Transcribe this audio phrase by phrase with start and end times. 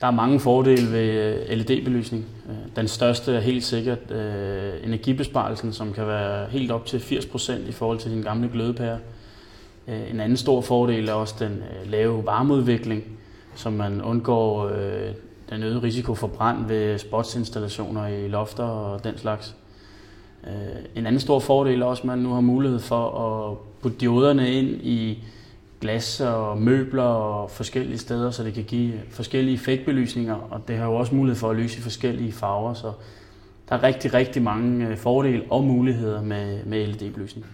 [0.00, 1.08] Der er mange fordele ved
[1.50, 2.24] øh, LED-belysning.
[2.48, 7.52] Øh, den største er helt sikkert øh, energibesparelsen, som kan være helt op til 80%
[7.68, 8.98] i forhold til din gamle glødepære.
[9.88, 13.04] Øh, en anden stor fordel er også den øh, lave varmeudvikling,
[13.54, 15.12] som man undgår øh,
[15.50, 19.54] den øgede risiko for brand ved spotsinstallationer i lofter og den slags.
[20.96, 24.52] En anden stor fordel er også, at man nu har mulighed for at putte dioderne
[24.52, 25.24] ind i
[25.80, 30.84] glas og møbler og forskellige steder, så det kan give forskellige effektbelysninger, og det har
[30.84, 32.92] jo også mulighed for at lyse i forskellige farver, så
[33.68, 37.46] der er rigtig, rigtig mange øh, fordele og muligheder med, med LED-belysning.